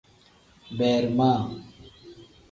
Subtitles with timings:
[0.77, 1.47] Beemiraa.